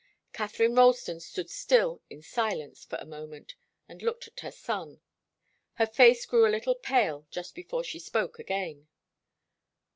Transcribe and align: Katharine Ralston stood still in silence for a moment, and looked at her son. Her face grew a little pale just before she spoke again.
Katharine 0.33 0.73
Ralston 0.73 1.19
stood 1.19 1.51
still 1.51 2.01
in 2.09 2.23
silence 2.23 2.83
for 2.83 2.95
a 2.95 3.05
moment, 3.05 3.53
and 3.87 4.01
looked 4.01 4.27
at 4.27 4.39
her 4.39 4.49
son. 4.49 4.99
Her 5.73 5.85
face 5.85 6.25
grew 6.25 6.47
a 6.47 6.49
little 6.49 6.73
pale 6.73 7.27
just 7.29 7.53
before 7.53 7.83
she 7.83 7.99
spoke 7.99 8.39
again. 8.39 8.87